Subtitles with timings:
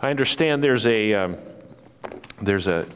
[0.00, 1.36] I understand there's a, um,
[2.40, 2.86] there's a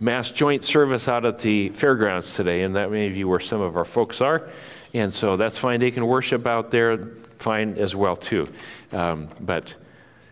[0.00, 3.74] mass joint service out at the fairgrounds today, and that may be where some of
[3.76, 4.48] our folks are.
[4.92, 5.80] And so that's fine.
[5.80, 6.98] They can worship out there,
[7.38, 8.48] fine as well, too.
[8.92, 9.74] Um, but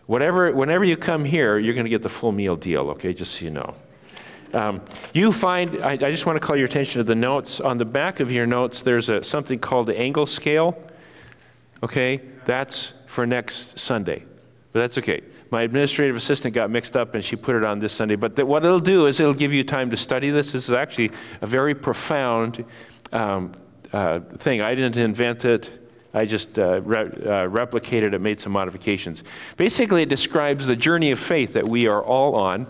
[0.04, 3.36] whatever, whenever you come here, you're going to get the full meal deal, okay, just
[3.36, 3.74] so you know.
[4.52, 4.82] Um,
[5.14, 7.58] you find, I, I, just want to call your attention to the notes.
[7.58, 10.78] On the back of your notes, there's a, something called the Engel scale.
[11.82, 14.22] Okay, that's for next Sunday.
[14.72, 15.22] But that's okay.
[15.52, 18.16] My administrative assistant got mixed up and she put it on this Sunday.
[18.16, 20.52] But the, what it'll do is it'll give you time to study this.
[20.52, 21.10] This is actually
[21.42, 22.64] a very profound
[23.12, 23.52] um,
[23.92, 24.62] uh, thing.
[24.62, 25.70] I didn't invent it.
[26.14, 29.24] I just uh, re- uh, replicated it, made some modifications.
[29.58, 32.66] Basically, it describes the journey of faith that we are all on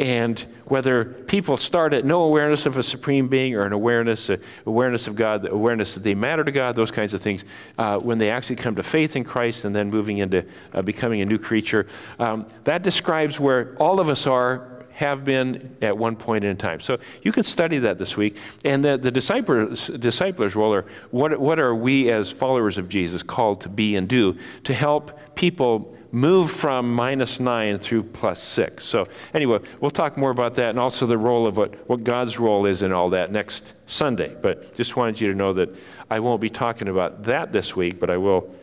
[0.00, 4.38] and whether people start at no awareness of a supreme being or an awareness, uh,
[4.64, 7.44] awareness of God, the awareness that they matter to God, those kinds of things,
[7.76, 10.42] uh, when they actually come to faith in Christ and then moving into
[10.72, 11.86] uh, becoming a new creature,
[12.18, 16.80] um, that describes where all of us are have been at one point in time.
[16.80, 18.36] So you can study that this week.
[18.64, 23.22] And the, the disciples, disciples role are what, what are we as followers of Jesus
[23.22, 28.84] called to be and do to help people move from minus nine through plus six.
[28.84, 32.38] So, anyway, we'll talk more about that and also the role of what, what God's
[32.38, 34.36] role is in all that next Sunday.
[34.40, 35.70] But just wanted you to know that
[36.10, 38.54] I won't be talking about that this week, but I will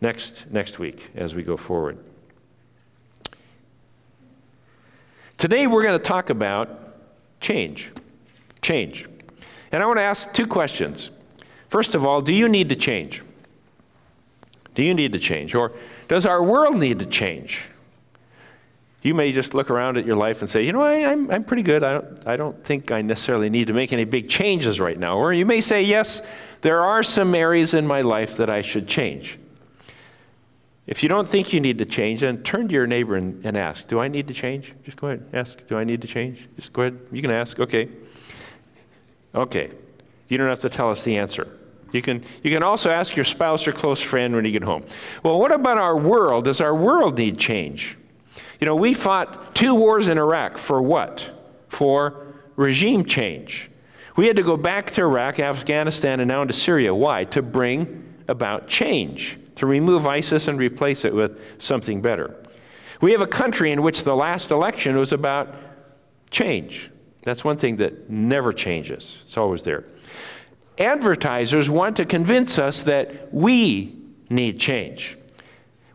[0.00, 1.98] next, next week as we go forward.
[5.38, 6.96] Today, we're going to talk about
[7.40, 7.90] change.
[8.62, 9.06] Change.
[9.70, 11.10] And I want to ask two questions.
[11.68, 13.22] First of all, do you need to change?
[14.74, 15.54] Do you need to change?
[15.54, 15.72] Or
[16.08, 17.62] does our world need to change?
[19.02, 21.30] You may just look around at your life and say, you know, I, am I'm,
[21.30, 21.84] I'm pretty good.
[21.84, 25.16] I don't, I don't think I necessarily need to make any big changes right now.
[25.16, 26.28] Or you may say, yes,
[26.62, 29.38] there are some areas in my life that I should change.
[30.86, 33.56] If you don't think you need to change, then turn to your neighbor and, and
[33.56, 34.72] ask, Do I need to change?
[34.84, 36.48] Just go ahead, ask, Do I need to change?
[36.56, 36.98] Just go ahead.
[37.10, 37.88] You can ask, okay.
[39.34, 39.70] Okay.
[40.28, 41.46] You don't have to tell us the answer.
[41.96, 44.84] You can, you can also ask your spouse or close friend when you get home.
[45.22, 46.44] Well, what about our world?
[46.44, 47.96] Does our world need change?
[48.60, 51.28] You know, we fought two wars in Iraq for what?
[51.68, 53.70] For regime change.
[54.14, 56.94] We had to go back to Iraq, Afghanistan, and now into Syria.
[56.94, 57.24] Why?
[57.24, 62.36] To bring about change, to remove ISIS and replace it with something better.
[63.00, 65.54] We have a country in which the last election was about
[66.30, 66.90] change.
[67.22, 69.84] That's one thing that never changes, it's always there
[70.78, 73.94] advertisers want to convince us that we
[74.28, 75.16] need change.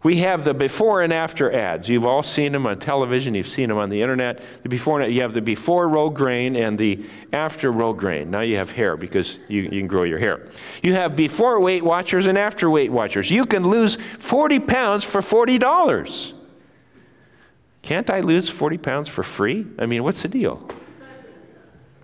[0.04, 1.88] We have the before and after ads.
[1.88, 4.42] You've all seen them on television, you've seen them on the internet.
[4.64, 8.28] The before you have the before Rogaine and the after Rogaine.
[8.28, 10.48] Now you have hair because you, you can grow your hair.
[10.82, 13.30] You have before Weight Watchers and after Weight Watchers.
[13.30, 16.34] You can lose 40 pounds for $40.
[17.84, 19.68] Can't I lose 40 pounds for free?
[19.78, 20.68] I mean, what's the deal?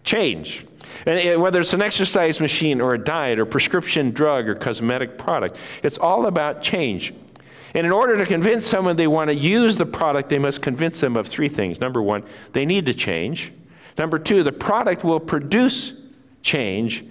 [0.03, 0.66] Change.
[1.05, 5.17] And eh, whether it's an exercise machine or a diet or prescription drug or cosmetic
[5.17, 7.13] product, it's all about change.
[7.73, 10.99] And in order to convince someone they want to use the product, they must convince
[10.99, 11.79] them of three things.
[11.79, 13.51] Number one, they need to change.
[13.97, 16.07] Number two, the product will produce
[16.41, 17.03] change.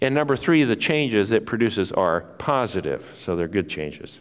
[0.00, 4.20] And number three, the changes it produces are positive, so they're good changes.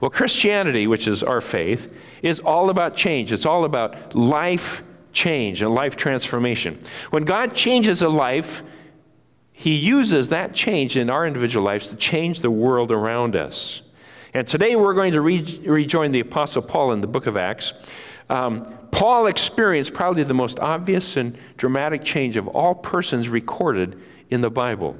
[0.00, 1.92] Well, Christianity, which is our faith,
[2.22, 3.32] is all about change.
[3.32, 4.82] It's all about life
[5.14, 6.78] change, a life transformation.
[7.10, 8.62] When God changes a life,
[9.52, 13.80] He uses that change in our individual lives to change the world around us.
[14.34, 17.86] And today we're going to re- rejoin the Apostle Paul in the book of Acts.
[18.28, 24.00] Um, Paul experienced probably the most obvious and dramatic change of all persons recorded
[24.30, 24.96] in the Bible.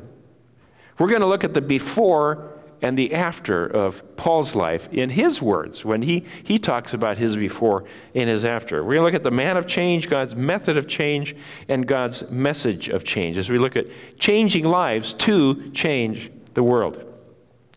[0.98, 2.52] We're going to look at the before
[2.84, 7.34] and the after of Paul's life in his words when he, he talks about his
[7.34, 7.84] before
[8.14, 8.84] and his after.
[8.84, 11.34] We're going to look at the man of change, God's method of change,
[11.66, 13.86] and God's message of change as we look at
[14.18, 17.02] changing lives to change the world.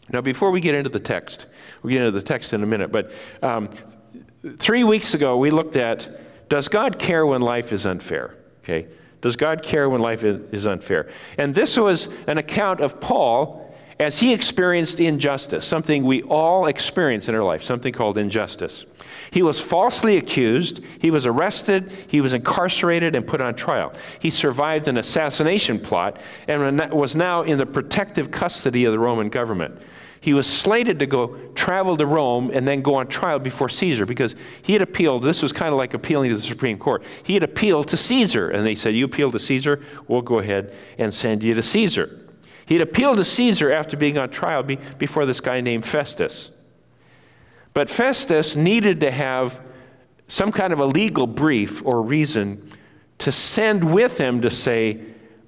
[0.10, 1.46] Now, before we get into the text,
[1.82, 3.10] we'll get into the text in a minute, but
[3.42, 3.70] um,
[4.58, 6.10] three weeks ago we looked at
[6.50, 8.36] does God care when life is unfair?
[8.62, 8.88] Okay.
[9.22, 11.10] Does God care when life is unfair?
[11.38, 13.67] And this was an account of Paul
[14.00, 18.86] as he experienced injustice, something we all experience in our life, something called injustice.
[19.32, 23.94] He was falsely accused, he was arrested, he was incarcerated, and put on trial.
[24.20, 29.30] He survived an assassination plot and was now in the protective custody of the Roman
[29.30, 29.82] government.
[30.20, 34.06] He was slated to go travel to Rome and then go on trial before Caesar
[34.06, 35.24] because he had appealed.
[35.24, 37.04] This was kind of like appealing to the Supreme Court.
[37.24, 40.74] He had appealed to Caesar, and they said, You appeal to Caesar, we'll go ahead
[40.98, 42.27] and send you to Caesar.
[42.68, 46.56] He had appealed to Caesar after being on trial be, before this guy named Festus.
[47.74, 49.62] But Festus needed to have
[50.28, 52.72] some kind of a legal brief or reason
[53.20, 55.00] to send with him to say,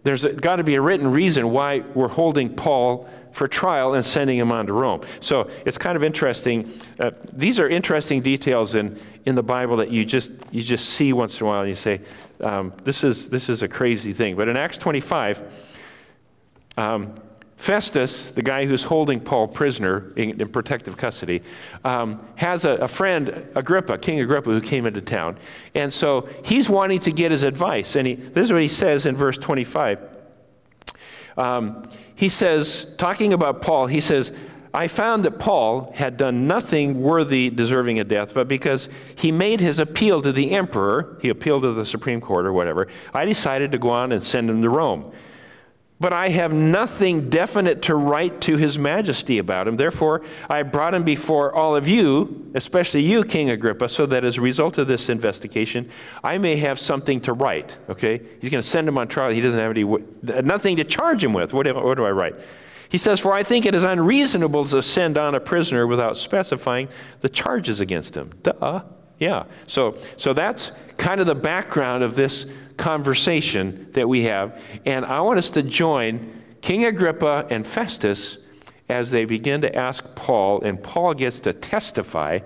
[0.04, 4.38] there's got to be a written reason why we're holding Paul for trial and sending
[4.38, 5.02] him on to Rome.
[5.20, 6.72] So it's kind of interesting.
[7.00, 11.12] Uh, these are interesting details in, in the Bible that you just, you just see
[11.12, 12.00] once in a while and you say,
[12.40, 14.36] um, this, is, this is a crazy thing.
[14.38, 15.44] But in Acts 25,
[16.80, 17.14] um,
[17.58, 21.42] Festus, the guy who's holding Paul prisoner in, in protective custody,
[21.84, 25.38] um, has a, a, friend, Agrippa, King Agrippa, who came into town.
[25.76, 27.98] And so he's wanting to get his advice.
[27.98, 30.00] And he, this is what he says in verse 25.
[31.38, 34.38] Um, he says, talking about Paul, he says,
[34.74, 38.88] I found that Paul had done nothing worthy deserving of death, but because
[39.18, 42.88] he made his appeal to the emperor, he appealed to the Supreme Court or whatever,
[43.14, 45.12] I decided to go on and send him to Rome.
[46.02, 49.76] But I have nothing definite to write to His Majesty about him.
[49.76, 54.38] Therefore, I brought him before all of you, especially you, King Agrippa, so that as
[54.38, 55.90] a result of this investigation,
[56.24, 57.76] I may have something to write.
[57.90, 58.22] Okay?
[58.40, 59.32] He's going to send him on trial.
[59.32, 59.84] He doesn't have any,
[60.42, 61.54] nothing to charge him with.
[61.54, 62.36] What do, what do I write?
[62.88, 66.88] He says, For I think it is unreasonable to send on a prisoner without specifying
[67.20, 68.32] the charges against him.
[68.42, 68.84] Duh.
[69.20, 69.44] Yeah.
[69.68, 74.64] So, so that's kind of the background of this conversation that we have.
[74.86, 78.48] And I want us to join King Agrippa and Festus
[78.88, 82.40] as they begin to ask Paul, and Paul gets to testify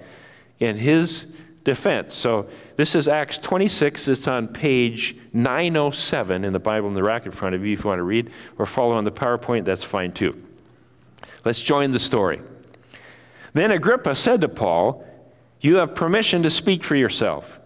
[0.59, 2.13] in his defense.
[2.13, 4.09] So this is Acts 26.
[4.09, 7.83] It's on page 907 in the Bible in the rack in front of you if
[7.83, 10.41] you want to read or follow on the PowerPoint, that's fine too.
[11.45, 12.41] Let's join the story.
[13.53, 15.05] Then Agrippa said to Paul,
[15.61, 17.59] You have permission to speak for yourself.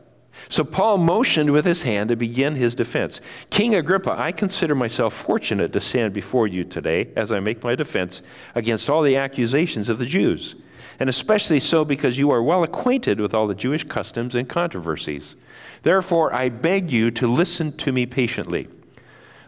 [0.50, 3.20] So Paul motioned with his hand to begin his defense.
[3.50, 7.76] King Agrippa, I consider myself fortunate to stand before you today as I make my
[7.76, 8.22] defense
[8.56, 10.56] against all the accusations of the Jews,
[11.00, 15.36] and especially so because you are well acquainted with all the Jewish customs and controversies.
[15.84, 18.68] Therefore, I beg you to listen to me patiently.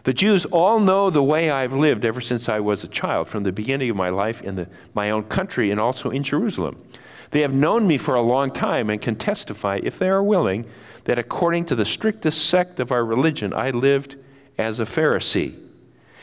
[0.04, 3.42] The Jews all know the way I've lived ever since I was a child, from
[3.42, 6.82] the beginning of my life in the, my own country and also in Jerusalem.
[7.30, 10.66] They have known me for a long time and can testify, if they are willing,
[11.04, 14.16] that according to the strictest sect of our religion, I lived
[14.58, 15.54] as a Pharisee.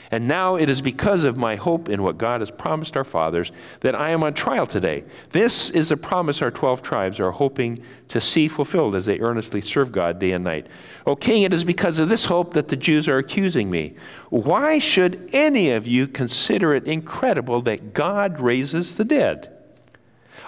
[0.09, 3.51] And now it is because of my hope in what God has promised our fathers
[3.81, 5.03] that I am on trial today.
[5.31, 9.59] This is the promise our 12 tribes are hoping to see fulfilled as they earnestly
[9.59, 10.67] serve God day and night.
[11.05, 13.95] O king, it is because of this hope that the Jews are accusing me.
[14.29, 19.56] Why should any of you consider it incredible that God raises the dead?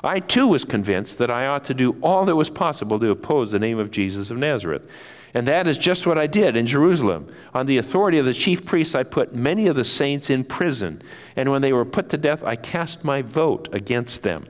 [0.04, 3.52] I too was convinced that I ought to do all that was possible to oppose
[3.52, 4.90] the name of Jesus of Nazareth.
[5.34, 7.32] And that is just what I did in Jerusalem.
[7.54, 11.02] On the authority of the chief priests, I put many of the saints in prison.
[11.36, 14.46] And when they were put to death, I cast my vote against them.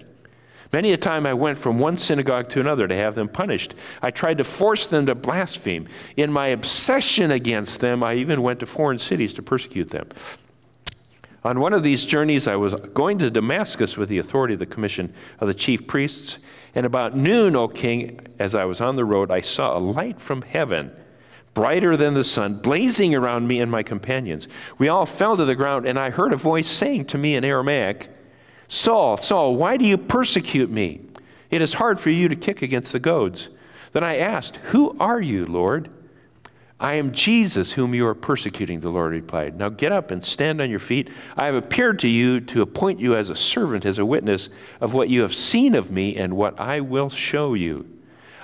[0.71, 3.73] Many a time I went from one synagogue to another to have them punished.
[4.01, 5.87] I tried to force them to blaspheme.
[6.15, 10.07] In my obsession against them, I even went to foreign cities to persecute them.
[11.44, 14.65] On one of these journeys, I was going to Damascus with the authority of the
[14.65, 16.39] commission of the chief priests.
[16.75, 20.19] And about noon, O king, as I was on the road, I saw a light
[20.19, 20.91] from heaven,
[21.53, 24.47] brighter than the sun, blazing around me and my companions.
[24.77, 27.45] We all fell to the ground, and I heard a voice saying to me in
[27.45, 28.09] Aramaic,
[28.68, 31.01] Saul, Saul, why do you persecute me?
[31.50, 33.49] It is hard for you to kick against the goads.
[33.94, 35.90] Then I asked, Who are you, Lord?
[36.80, 39.57] I am Jesus whom you are persecuting, the Lord replied.
[39.57, 41.09] Now get up and stand on your feet.
[41.36, 44.48] I have appeared to you to appoint you as a servant, as a witness
[44.80, 47.86] of what you have seen of me and what I will show you.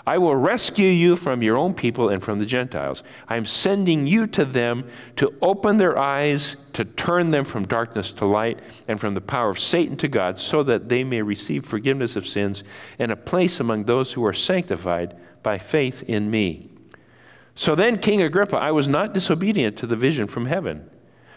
[0.08, 3.02] I will rescue you from your own people and from the Gentiles.
[3.28, 8.12] I am sending you to them to open their eyes, to turn them from darkness
[8.14, 11.66] to light, and from the power of Satan to God, so that they may receive
[11.66, 12.64] forgiveness of sins
[13.00, 16.75] and a place among those who are sanctified by faith in me.
[17.56, 20.90] So then, King Agrippa, I was not disobedient to the vision from heaven.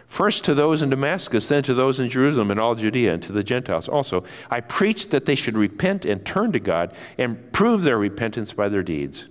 [0.09, 3.33] First to those in Damascus, then to those in Jerusalem and all Judea, and to
[3.33, 4.25] the Gentiles also.
[4.51, 8.69] I preached that they should repent and turn to God and prove their repentance by
[8.69, 9.27] their deeds.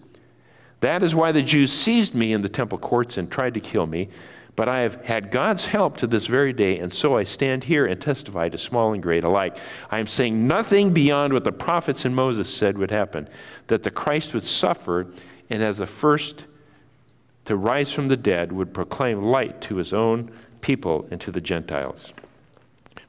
[0.80, 3.88] That is why the Jews seized me in the temple courts and tried to kill
[3.88, 4.10] me.
[4.56, 7.86] But I have had God's help to this very day, and so I stand here
[7.86, 9.58] and testify to small and great alike.
[9.92, 13.28] I am saying nothing beyond what the prophets and Moses said would happen
[13.68, 15.08] that the Christ would suffer,
[15.50, 16.46] and as the first
[17.48, 21.40] to rise from the dead would proclaim light to his own people and to the
[21.40, 22.14] Gentiles.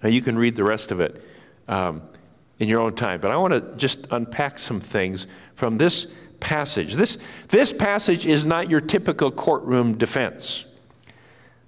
[0.00, 1.20] Now, you can read the rest of it
[1.66, 2.02] um,
[2.60, 5.26] in your own time, but I want to just unpack some things
[5.56, 6.94] from this passage.
[6.94, 10.72] This, this passage is not your typical courtroom defense.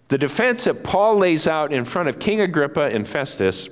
[0.07, 3.69] The defense that Paul lays out in front of King Agrippa and Festus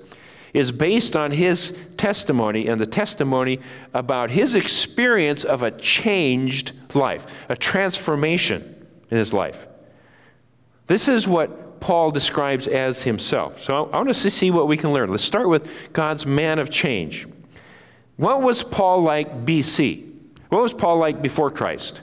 [0.52, 3.60] is based on his testimony and the testimony
[3.94, 8.74] about his experience of a changed life, a transformation
[9.10, 9.66] in his life.
[10.86, 13.62] This is what Paul describes as himself.
[13.62, 15.10] So I want us to see what we can learn.
[15.10, 17.26] Let's start with God's man of change.
[18.16, 20.10] What was Paul like BC?
[20.48, 22.00] What was Paul like before Christ?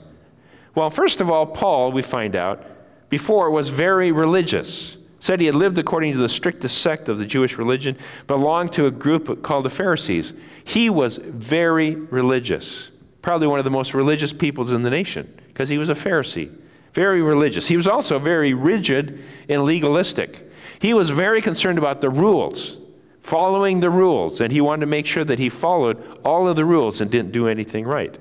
[0.74, 2.64] Well, first of all, Paul, we find out,
[3.08, 4.96] before was very religious.
[5.20, 7.96] Said he had lived according to the strictest sect of the Jewish religion,
[8.26, 10.40] belonged to a group called the Pharisees.
[10.64, 12.90] He was very religious,
[13.22, 16.50] probably one of the most religious peoples in the nation, because he was a Pharisee.
[16.96, 17.66] Very religious.
[17.68, 20.38] He was also very rigid and legalistic.
[20.78, 22.80] He was very concerned about the rules,
[23.20, 26.64] following the rules, and he wanted to make sure that he followed all of the
[26.64, 28.16] rules and didn't do anything right,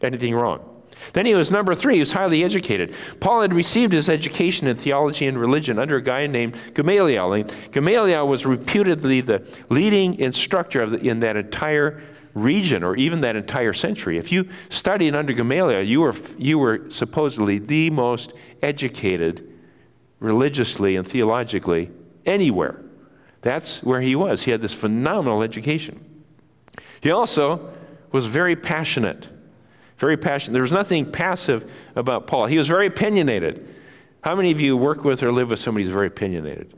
[0.00, 0.64] anything wrong.
[1.12, 2.94] Then he was number three, he was highly educated.
[3.20, 7.34] Paul had received his education in theology and religion under a guy named Gamaliel.
[7.34, 12.00] And Gamaliel was reputedly the leading instructor the, in that entire
[12.34, 14.18] region or even that entire century.
[14.18, 19.48] If you studied under Gamaliel, you were, you were supposedly the most educated
[20.18, 21.90] religiously and theologically
[22.26, 22.80] anywhere.
[23.42, 24.44] That's where he was.
[24.44, 26.04] He had this phenomenal education.
[27.00, 27.72] He also
[28.10, 29.28] was very passionate.
[29.98, 30.54] Very passionate.
[30.54, 32.46] There was nothing passive about Paul.
[32.46, 33.68] He was very opinionated.
[34.22, 36.74] How many of you work with or live with somebody who's very opinionated?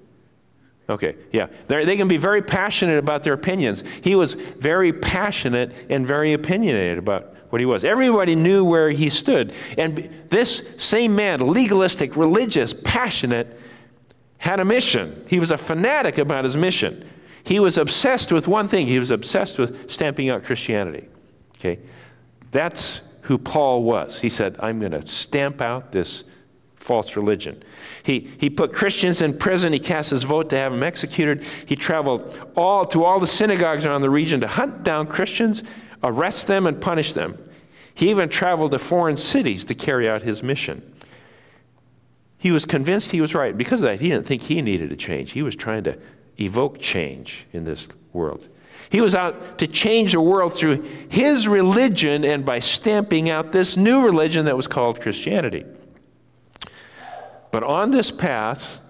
[0.88, 1.48] Okay, yeah.
[1.66, 3.82] They're, they can be very passionate about their opinions.
[4.02, 7.84] He was very passionate and very opinionated about what he was.
[7.84, 9.52] Everybody knew where he stood.
[9.76, 13.60] And this same man, legalistic, religious, passionate,
[14.38, 15.24] had a mission.
[15.28, 17.08] He was a fanatic about his mission.
[17.42, 18.86] He was obsessed with one thing.
[18.86, 21.08] He was obsessed with stamping out Christianity.
[21.56, 21.80] Okay?
[22.52, 24.20] That's who Paul was.
[24.20, 26.32] He said, I'm going to stamp out this
[26.86, 27.60] false religion.
[28.04, 29.72] He, he put Christians in prison.
[29.72, 31.42] He cast his vote to have them executed.
[31.66, 35.64] He traveled all to all the synagogues around the region to hunt down Christians,
[36.04, 37.36] arrest them, and punish them.
[37.92, 40.94] He even traveled to foreign cities to carry out his mission.
[42.38, 43.56] He was convinced he was right.
[43.56, 45.32] Because of that, he didn't think he needed a change.
[45.32, 45.98] He was trying to
[46.38, 48.46] evoke change in this world.
[48.90, 53.76] He was out to change the world through his religion and by stamping out this
[53.76, 55.64] new religion that was called Christianity.
[57.56, 58.86] But on this path,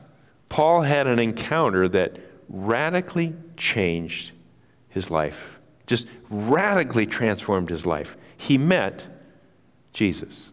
[0.49, 2.19] Paul had an encounter that
[2.49, 4.33] radically changed
[4.89, 8.17] his life, just radically transformed his life.
[8.37, 9.07] He met
[9.93, 10.51] Jesus.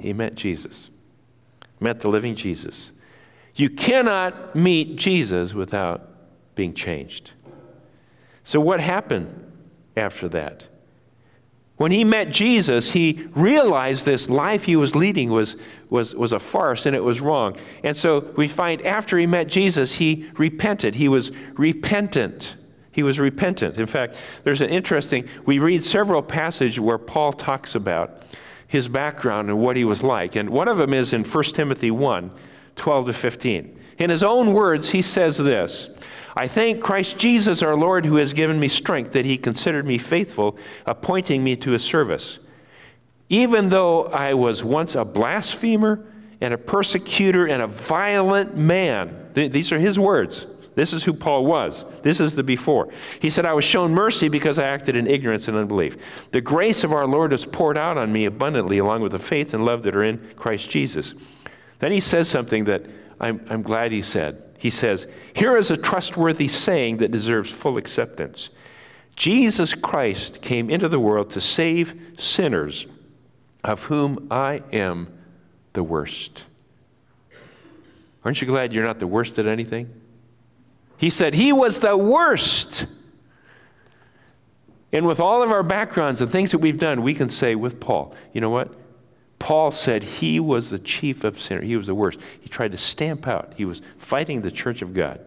[0.00, 0.88] He met Jesus,
[1.78, 2.90] met the living Jesus.
[3.54, 6.08] You cannot meet Jesus without
[6.54, 7.32] being changed.
[8.44, 9.52] So, what happened
[9.94, 10.68] after that?
[11.82, 15.60] When he met Jesus, he realized this life he was leading was,
[15.90, 17.56] was, was a farce and it was wrong.
[17.82, 20.94] And so we find after he met Jesus, he repented.
[20.94, 22.54] He was repentant.
[22.92, 23.78] He was repentant.
[23.78, 28.22] In fact, there's an interesting, we read several passages where Paul talks about
[28.68, 30.36] his background and what he was like.
[30.36, 32.30] And one of them is in 1 Timothy 1
[32.76, 33.80] 12 to 15.
[33.98, 35.98] In his own words, he says this
[36.34, 39.98] I thank Christ Jesus our Lord who has given me strength that he considered me
[39.98, 42.38] faithful, appointing me to his service.
[43.28, 46.04] Even though I was once a blasphemer
[46.40, 50.46] and a persecutor and a violent man, these are his words.
[50.74, 52.00] This is who Paul was.
[52.00, 52.88] This is the before.
[53.20, 56.30] He said, I was shown mercy because I acted in ignorance and unbelief.
[56.30, 59.52] The grace of our Lord is poured out on me abundantly, along with the faith
[59.52, 61.14] and love that are in Christ Jesus.
[61.78, 62.86] Then he says something that
[63.20, 64.42] I'm, I'm glad he said.
[64.62, 68.50] He says, Here is a trustworthy saying that deserves full acceptance
[69.16, 72.86] Jesus Christ came into the world to save sinners,
[73.64, 75.08] of whom I am
[75.72, 76.44] the worst.
[78.24, 79.92] Aren't you glad you're not the worst at anything?
[80.96, 82.86] He said he was the worst.
[84.92, 87.80] And with all of our backgrounds and things that we've done, we can say with
[87.80, 88.72] Paul, you know what?
[89.42, 91.64] Paul said he was the chief of sinners.
[91.64, 92.20] He was the worst.
[92.40, 93.54] He tried to stamp out.
[93.56, 95.18] He was fighting the church of God.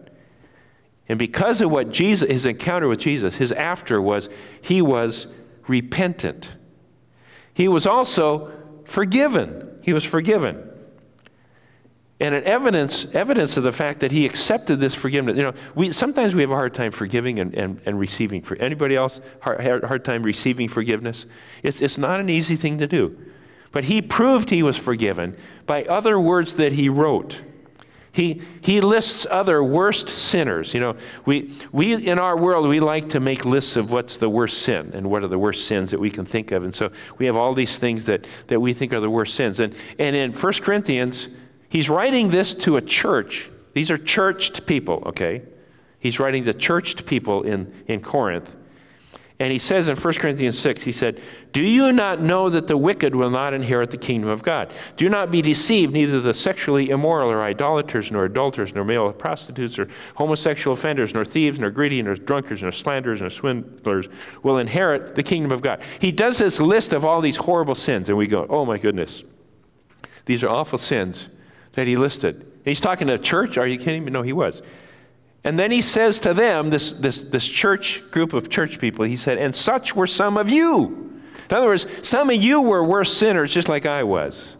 [1.06, 4.30] And because of what Jesus, his encounter with Jesus, his after was
[4.62, 6.48] he was repentant.
[7.52, 8.50] He was also
[8.86, 9.80] forgiven.
[9.82, 10.66] He was forgiven.
[12.18, 15.36] And an evidence, evidence of the fact that he accepted this forgiveness.
[15.36, 18.40] You know, we, sometimes we have a hard time forgiving and, and, and receiving.
[18.40, 21.26] For, anybody else hard, hard time receiving forgiveness?
[21.62, 23.14] It's, it's not an easy thing to do.
[23.72, 27.40] But he proved he was forgiven by other words that he wrote.
[28.16, 30.72] He, he lists other worst sinners.
[30.72, 30.96] You know,
[31.26, 34.92] we, we in our world, we like to make lists of what's the worst sin
[34.94, 36.64] and what are the worst sins that we can think of.
[36.64, 39.60] And so we have all these things that, that we think are the worst sins.
[39.60, 43.50] And, and in 1 Corinthians, he's writing this to a church.
[43.74, 45.42] These are churched people, okay?
[45.98, 48.54] He's writing to churched people in, in Corinth.
[49.38, 51.20] And he says in 1 Corinthians 6, he said,
[51.52, 54.72] Do you not know that the wicked will not inherit the kingdom of God?
[54.96, 59.78] Do not be deceived, neither the sexually immoral, or idolaters, nor adulterers, nor male prostitutes,
[59.78, 64.08] or homosexual offenders, nor thieves, nor greedy, nor drunkards, nor slanderers, nor swindlers
[64.42, 65.82] will inherit the kingdom of God.
[66.00, 69.22] He does this list of all these horrible sins, and we go, Oh my goodness.
[70.24, 71.28] These are awful sins
[71.72, 72.36] that he listed.
[72.36, 73.58] And he's talking to a church?
[73.58, 74.10] Are you kidding me?
[74.10, 74.62] No, he was.
[75.46, 79.14] And then he says to them, this, this, this church group of church people, he
[79.14, 81.22] said, and such were some of you.
[81.48, 84.56] In other words, some of you were worse sinners just like I was.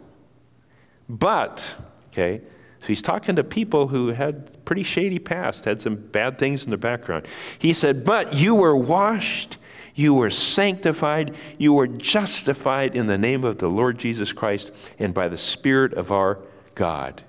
[1.09, 1.75] But,
[2.07, 2.39] okay,
[2.79, 6.69] so he's talking to people who had pretty shady past, had some bad things in
[6.69, 7.27] their background.
[7.59, 9.57] He said, But you were washed,
[9.93, 15.13] you were sanctified, you were justified in the name of the Lord Jesus Christ and
[15.13, 16.39] by the Spirit of our
[16.75, 17.23] God.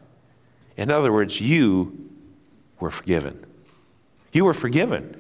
[0.77, 2.09] In other words, you
[2.79, 3.47] were forgiven.
[4.33, 5.15] You were forgiven.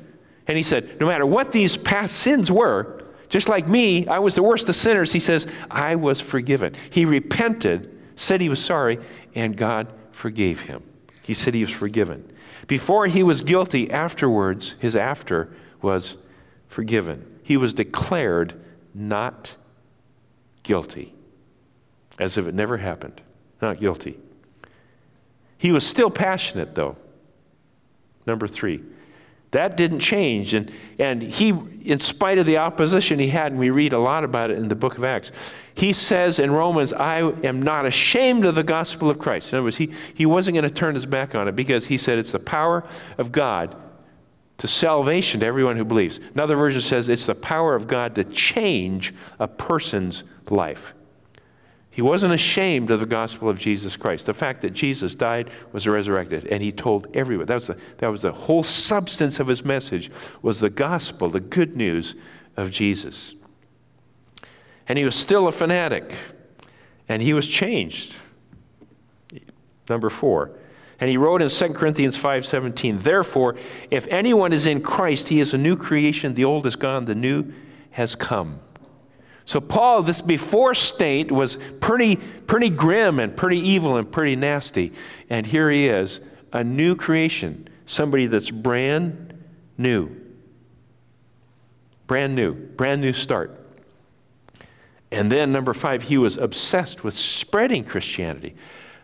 [0.46, 4.34] And he said, no matter what these past sins were, just like me, I was
[4.34, 5.12] the worst of sinners.
[5.12, 6.74] He says, I was forgiven.
[6.90, 8.98] He repented, said he was sorry,
[9.34, 10.82] and God forgave him.
[11.22, 12.32] He said he was forgiven.
[12.66, 16.22] Before he was guilty, afterwards, his after was
[16.68, 17.38] forgiven.
[17.42, 18.58] He was declared
[18.94, 19.54] not
[20.62, 21.14] guilty,
[22.18, 23.20] as if it never happened.
[23.60, 24.18] Not guilty.
[25.58, 26.96] He was still passionate, though.
[28.26, 28.82] Number three.
[29.52, 30.52] That didn't change.
[30.54, 31.50] And, and he,
[31.82, 34.68] in spite of the opposition he had, and we read a lot about it in
[34.68, 35.32] the book of Acts,
[35.74, 39.52] he says in Romans, I am not ashamed of the gospel of Christ.
[39.52, 41.96] In other words, he, he wasn't going to turn his back on it because he
[41.96, 42.84] said it's the power
[43.16, 43.76] of God
[44.58, 46.18] to salvation to everyone who believes.
[46.34, 50.94] Another version says it's the power of God to change a person's life.
[51.98, 54.26] He wasn't ashamed of the gospel of Jesus Christ.
[54.26, 57.46] The fact that Jesus died, was resurrected, and he told everyone.
[57.46, 60.08] That was the, that was the whole substance of his message
[60.40, 62.14] was the gospel, the good news
[62.56, 63.34] of Jesus.
[64.86, 66.14] And he was still a fanatic,
[67.08, 68.14] and he was changed.
[69.88, 70.52] Number four.
[71.00, 73.56] And he wrote in 2 Corinthians 5:17, "Therefore,
[73.90, 76.34] if anyone is in Christ, he is a new creation.
[76.34, 77.46] The old is gone, the new
[77.90, 78.60] has come."
[79.48, 84.92] So, Paul, this before state was pretty, pretty grim and pretty evil and pretty nasty.
[85.30, 89.42] And here he is, a new creation, somebody that's brand
[89.78, 90.14] new.
[92.06, 93.58] Brand new, brand new start.
[95.10, 98.54] And then, number five, he was obsessed with spreading Christianity.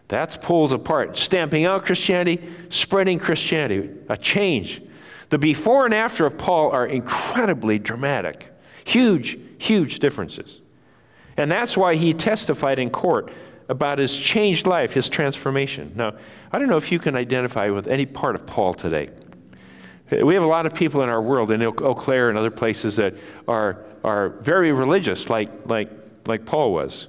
[0.09, 4.83] That's pulls apart, stamping out Christianity, spreading Christianity, a change.
[5.31, 8.53] The before and after of Paul are incredibly dramatic,
[8.85, 10.61] huge Huge differences.
[11.37, 13.33] And that's why he testified in court
[13.69, 15.93] about his changed life, his transformation.
[15.97, 16.15] Now,
[16.53, 19.11] I don't know if you can identify with any part of Paul today.
[20.11, 22.97] We have a lot of people in our world, in Eau Claire and other places,
[22.97, 23.15] that
[23.49, 25.91] are, are very religious, like, like,
[26.27, 27.09] like Paul was.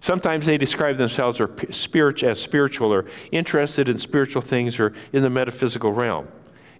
[0.00, 5.92] Sometimes they describe themselves as spiritual or interested in spiritual things or in the metaphysical
[5.92, 6.26] realm.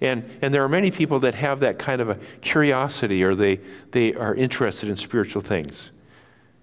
[0.00, 3.60] And, and there are many people that have that kind of a curiosity or they,
[3.92, 5.90] they are interested in spiritual things.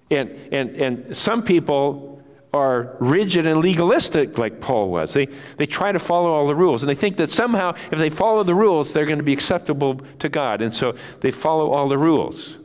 [0.10, 2.24] And, and, and some people
[2.54, 5.14] are rigid and legalistic like Paul was.
[5.14, 8.10] They, they try to follow all the rules and they think that somehow if they
[8.10, 10.62] follow the rules, they're going to be acceptable to God.
[10.62, 12.58] And so they follow all the rules,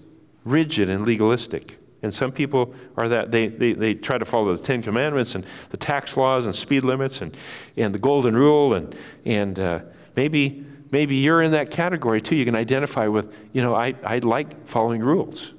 [0.44, 1.78] rigid and legalistic.
[2.02, 3.30] And some people are that.
[3.30, 6.82] They, they, they try to follow the Ten Commandments and the tax laws and speed
[6.82, 7.36] limits and,
[7.76, 9.80] and the Golden Rule and, and uh,
[10.16, 12.36] Maybe, maybe you're in that category too.
[12.36, 15.52] You can identify with, you know, I, I like following rules.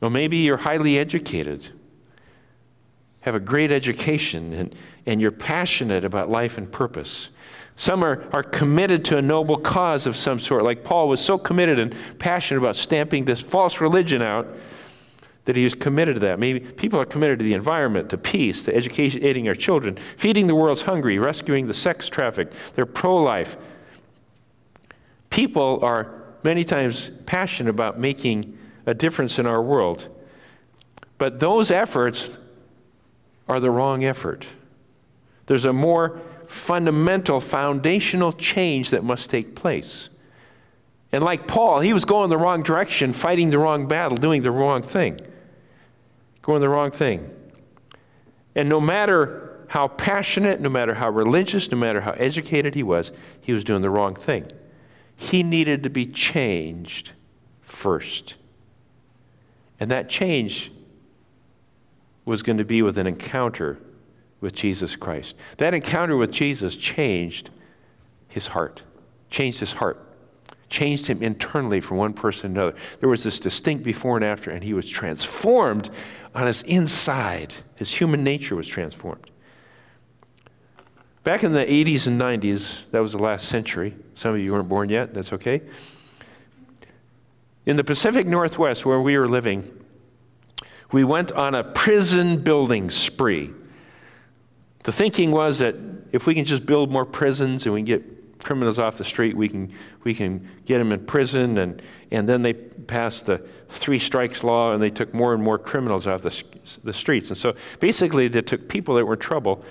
[0.00, 1.70] Or maybe you're highly educated,
[3.20, 4.74] have a great education, and,
[5.06, 7.30] and you're passionate about life and purpose.
[7.76, 11.36] Some are, are committed to a noble cause of some sort, like Paul was so
[11.36, 14.46] committed and passionate about stamping this false religion out
[15.46, 16.38] that he was committed to that.
[16.38, 20.54] Maybe people are committed to the environment, to peace, to educating our children, feeding the
[20.54, 22.52] world's hungry, rescuing the sex trafficked.
[22.74, 23.56] They're pro life.
[25.30, 30.08] People are many times passionate about making a difference in our world.
[31.16, 32.38] But those efforts
[33.48, 34.46] are the wrong effort.
[35.46, 40.08] There's a more fundamental, foundational change that must take place.
[41.12, 44.50] And like Paul, he was going the wrong direction, fighting the wrong battle, doing the
[44.50, 45.20] wrong thing
[46.46, 47.28] going the wrong thing.
[48.54, 53.10] And no matter how passionate, no matter how religious, no matter how educated he was,
[53.40, 54.46] he was doing the wrong thing.
[55.16, 57.10] He needed to be changed
[57.62, 58.36] first.
[59.80, 60.70] And that change
[62.24, 63.78] was going to be with an encounter
[64.40, 65.34] with Jesus Christ.
[65.56, 67.50] That encounter with Jesus changed
[68.28, 68.84] his heart,
[69.30, 70.00] changed his heart.
[70.68, 72.78] changed him internally from one person to another.
[73.00, 75.90] There was this distinct before and after, and he was transformed
[76.36, 77.54] on his inside.
[77.78, 79.30] His human nature was transformed.
[81.24, 83.94] Back in the 80s and 90s, that was the last century.
[84.14, 85.62] Some of you weren't born yet, that's okay.
[87.64, 89.82] In the Pacific Northwest, where we were living,
[90.92, 93.50] we went on a prison building spree.
[94.84, 95.74] The thinking was that
[96.12, 99.36] if we can just build more prisons and we can get criminals off the street,
[99.36, 99.72] we can,
[100.04, 101.56] we can get them in prison.
[101.58, 105.58] And, and then they passed the three strikes law and they took more and more
[105.58, 106.42] criminals off the,
[106.84, 107.28] the streets.
[107.28, 109.64] And so basically, they took people that were trouble,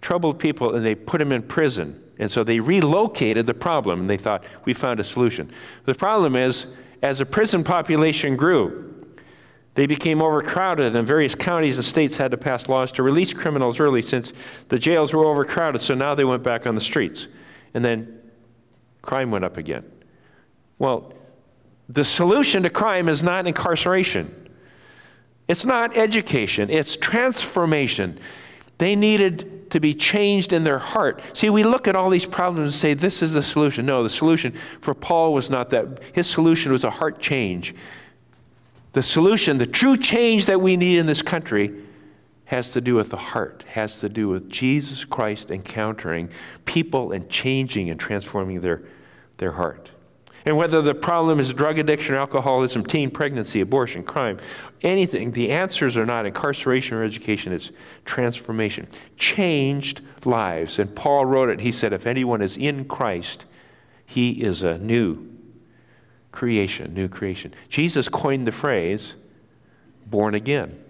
[0.00, 2.02] troubled people, and they put them in prison.
[2.18, 5.50] And so they relocated the problem and they thought, we found a solution.
[5.84, 8.84] The problem is, as the prison population grew,
[9.74, 13.78] they became overcrowded, and various counties and states had to pass laws to release criminals
[13.78, 14.32] early since
[14.70, 17.28] the jails were overcrowded, so now they went back on the streets.
[17.74, 18.20] And then
[19.02, 19.84] crime went up again.
[20.80, 21.12] Well,
[21.88, 24.50] the solution to crime is not incarceration,
[25.46, 28.18] it's not education, it's transformation.
[28.76, 31.36] They needed to be changed in their heart.
[31.36, 33.86] See, we look at all these problems and say, this is the solution.
[33.86, 36.00] No, the solution for Paul was not that.
[36.12, 37.74] His solution was a heart change
[38.92, 41.72] the solution, the true change that we need in this country,
[42.46, 46.30] has to do with the heart, has to do with Jesus Christ encountering
[46.64, 48.82] people and changing and transforming their,
[49.36, 49.90] their heart.
[50.44, 54.38] And whether the problem is drug addiction, alcoholism, teen pregnancy, abortion, crime,
[54.82, 57.70] anything, the answers are not incarceration or education, it's
[58.04, 58.86] transformation.
[59.16, 60.78] Changed lives.
[60.78, 61.60] And Paul wrote it.
[61.60, 63.44] He said, If anyone is in Christ,
[64.06, 65.28] he is a new
[66.32, 67.52] creation, new creation.
[67.68, 69.16] Jesus coined the phrase
[70.06, 70.82] born again.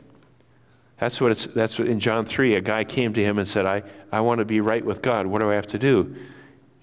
[0.99, 3.67] That's what it's that's what in John 3 a guy came to him and said,
[3.67, 5.27] "I I want to be right with God.
[5.27, 6.15] What do I have to do?"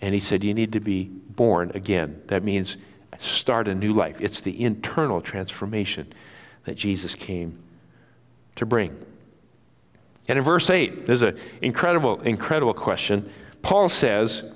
[0.01, 2.77] And he said, "You need to be born again." That means
[3.17, 4.19] start a new life.
[4.19, 6.11] It's the internal transformation
[6.65, 7.59] that Jesus came
[8.55, 8.95] to bring.
[10.27, 13.31] And in verse 8, there's an incredible, incredible question.
[13.61, 14.55] Paul says,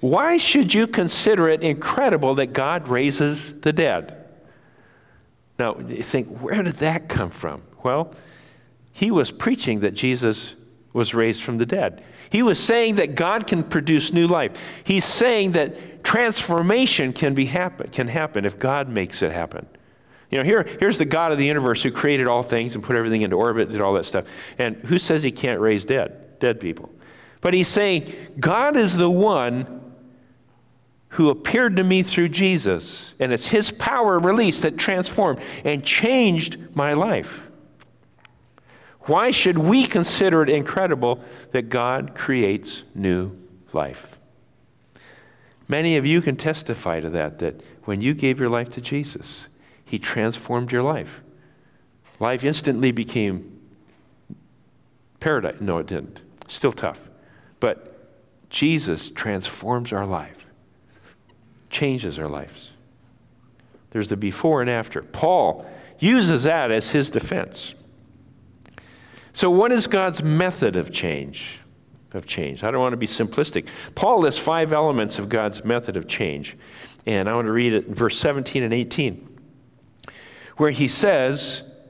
[0.00, 4.16] why should you consider it incredible that God raises the dead?
[5.58, 7.62] Now, you think, where did that come from?
[7.84, 8.12] Well,
[8.92, 10.54] he was preaching that Jesus
[10.92, 12.02] was raised from the dead.
[12.32, 14.58] He was saying that God can produce new life.
[14.84, 19.66] He's saying that transformation can, be happen, can happen if God makes it happen.
[20.30, 22.96] You know, here, here's the God of the universe who created all things and put
[22.96, 24.26] everything into orbit, did all that stuff.
[24.56, 26.40] And who says he can't raise dead?
[26.40, 26.88] Dead people.
[27.42, 29.92] But he's saying God is the one
[31.10, 33.14] who appeared to me through Jesus.
[33.20, 37.46] And it's his power released that transformed and changed my life.
[39.04, 43.36] Why should we consider it incredible that God creates new
[43.72, 44.18] life?
[45.68, 49.48] Many of you can testify to that, that when you gave your life to Jesus,
[49.84, 51.20] he transformed your life.
[52.20, 53.60] Life instantly became
[55.18, 55.60] paradise.
[55.60, 56.22] No, it didn't.
[56.46, 57.00] Still tough.
[57.58, 60.42] But Jesus transforms our life
[61.72, 62.72] changes our lives.
[63.90, 65.02] There's the before and after.
[65.02, 65.66] Paul
[65.98, 67.74] uses that as his defense.
[69.32, 71.58] So, what is God's method of change?
[72.12, 72.62] Of change.
[72.62, 73.66] I don't want to be simplistic.
[73.94, 76.56] Paul lists five elements of God's method of change,
[77.06, 79.28] and I want to read it in verse 17 and 18,
[80.56, 81.80] where he says,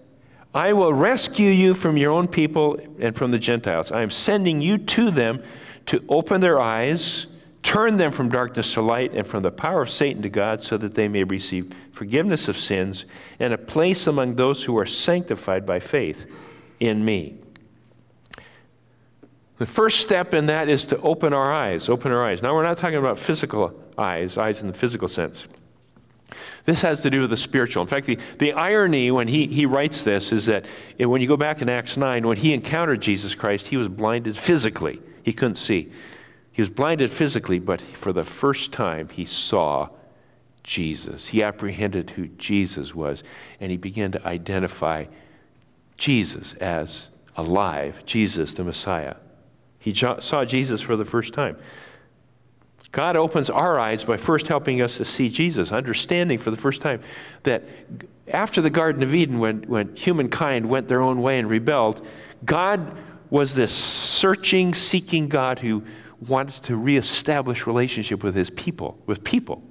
[0.54, 3.90] I will rescue you from your own people and from the Gentiles.
[3.90, 5.42] I am sending you to them
[5.86, 9.90] to open their eyes turn them from darkness to light and from the power of
[9.90, 13.06] Satan to God, so that they may receive forgiveness of sins
[13.38, 16.30] and a place among those who are sanctified by faith
[16.80, 17.36] in me.
[19.58, 21.88] The first step in that is to open our eyes.
[21.88, 22.42] Open our eyes.
[22.42, 25.46] Now, we're not talking about physical eyes, eyes in the physical sense.
[26.64, 27.82] This has to do with the spiritual.
[27.82, 30.64] In fact, the, the irony when he, he writes this is that
[30.98, 34.36] when you go back in Acts 9, when he encountered Jesus Christ, he was blinded
[34.36, 35.00] physically.
[35.22, 35.92] He couldn't see.
[36.52, 39.88] He was blinded physically, but for the first time, he saw
[40.62, 41.28] Jesus.
[41.28, 43.24] He apprehended who Jesus was,
[43.60, 45.06] and he began to identify
[46.02, 49.14] Jesus as alive, Jesus the Messiah.
[49.78, 51.56] He saw Jesus for the first time.
[52.90, 56.82] God opens our eyes by first helping us to see Jesus, understanding for the first
[56.82, 57.02] time
[57.44, 57.62] that
[58.26, 62.04] after the Garden of Eden, when, when humankind went their own way and rebelled,
[62.44, 62.98] God
[63.30, 65.84] was this searching, seeking God who
[66.26, 69.62] wants to reestablish relationship with his people, with people.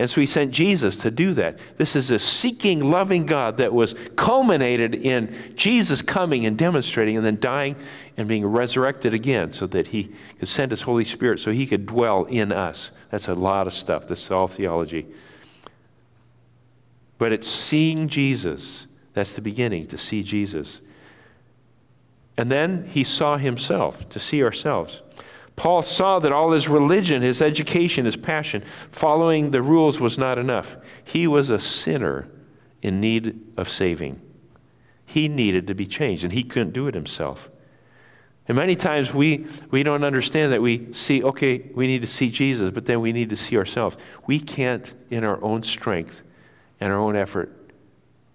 [0.00, 1.58] And so he sent Jesus to do that.
[1.76, 7.26] This is a seeking, loving God that was culminated in Jesus coming and demonstrating and
[7.26, 7.76] then dying
[8.16, 11.84] and being resurrected again so that he could send his Holy Spirit so he could
[11.84, 12.92] dwell in us.
[13.10, 14.08] That's a lot of stuff.
[14.08, 15.06] This is all theology.
[17.18, 18.86] But it's seeing Jesus.
[19.12, 20.80] That's the beginning, to see Jesus.
[22.38, 25.02] And then he saw himself, to see ourselves.
[25.60, 30.38] Paul saw that all his religion, his education, his passion, following the rules was not
[30.38, 30.78] enough.
[31.04, 32.30] He was a sinner
[32.80, 34.22] in need of saving.
[35.04, 37.50] He needed to be changed, and he couldn't do it himself.
[38.48, 42.30] And many times we, we don't understand that we see, okay, we need to see
[42.30, 43.98] Jesus, but then we need to see ourselves.
[44.26, 46.22] We can't, in our own strength
[46.80, 47.54] and our own effort,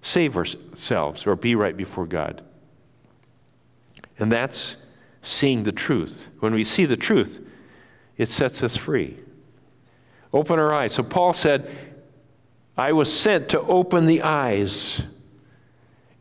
[0.04, 2.44] save ourselves or be right before God.
[4.20, 4.85] And that's
[5.26, 6.28] seeing the truth.
[6.40, 7.46] When we see the truth,
[8.18, 9.18] it sets us free.
[10.32, 10.94] Open our eyes.
[10.94, 11.70] So Paul said,
[12.78, 15.02] I was sent to open the eyes,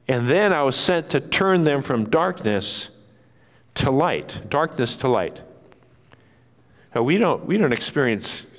[0.08, 3.02] and then I was sent to turn them from darkness
[3.74, 4.38] to light.
[4.48, 5.42] Darkness to light.
[6.94, 8.56] Now, we don't, we don't experience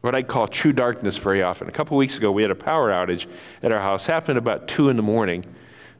[0.00, 1.68] what I call true darkness very often.
[1.68, 3.26] A couple weeks ago, we had a power outage
[3.62, 4.08] at our house.
[4.08, 5.44] It happened about 2 in the morning.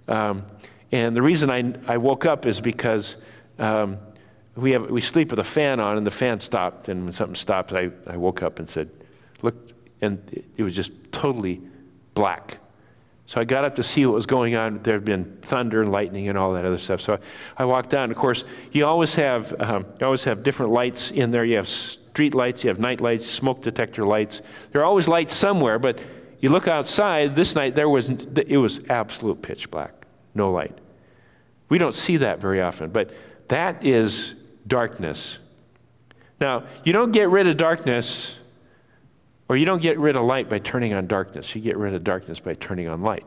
[0.09, 0.45] Um,
[0.93, 3.25] and the reason I, I woke up is because
[3.59, 3.99] um,
[4.55, 6.89] we, have, we sleep with a fan on, and the fan stopped.
[6.89, 8.91] And when something stopped, I, I woke up and said,
[9.41, 9.57] Look,
[10.01, 11.61] and it was just totally
[12.15, 12.59] black.
[13.27, 14.83] So I got up to see what was going on.
[14.83, 17.01] There had been thunder and lightning and all that other stuff.
[17.01, 17.15] So
[17.57, 18.11] I, I walked down.
[18.11, 21.45] Of course, you always have um, you always have different lights in there.
[21.45, 24.43] You have street lights, you have night lights, smoke detector lights.
[24.73, 25.99] There are always lights somewhere, but
[26.41, 27.35] you look outside.
[27.35, 30.02] This night there was it was absolute pitch black,
[30.35, 30.77] no light.
[31.69, 33.11] We don't see that very often, but
[33.49, 35.39] that is darkness.
[36.41, 38.51] Now, you don't get rid of darkness,
[39.49, 41.55] or you don't get rid of light by turning on darkness.
[41.55, 43.25] You get rid of darkness by turning on light.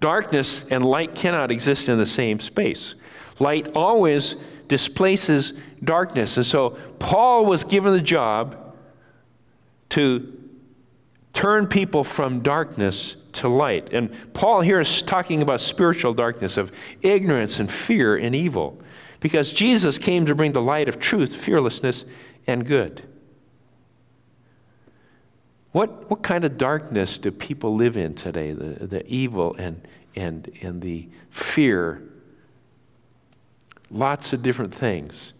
[0.00, 2.94] Darkness and light cannot exist in the same space.
[3.38, 6.36] Light always displaces darkness.
[6.36, 8.74] And so Paul was given the job
[9.90, 10.32] to
[11.32, 13.92] turn people from darkness to light.
[13.92, 18.80] And Paul here is talking about spiritual darkness, of ignorance and fear and evil,
[19.20, 22.04] because Jesus came to bring the light of truth, fearlessness,
[22.46, 23.02] and good.
[25.72, 28.52] What, what kind of darkness do people live in today?
[28.52, 32.02] The, the evil and, and, and the fear.
[33.90, 35.32] Lots of different things.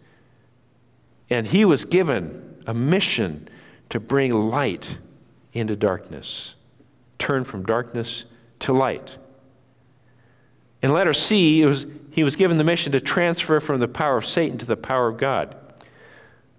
[1.29, 3.47] And he was given a mission
[3.89, 4.97] to bring light
[5.53, 6.55] into darkness
[7.23, 8.25] turn from darkness
[8.59, 9.15] to light.
[10.81, 14.25] In letter C, was, he was given the mission to transfer from the power of
[14.25, 15.55] Satan to the power of God.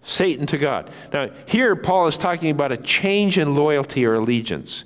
[0.03, 0.91] Satan to God.
[1.13, 4.85] Now, here Paul is talking about a change in loyalty or allegiance.